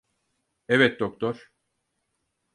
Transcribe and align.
Evet 0.67 0.99
doktor. 0.99 1.51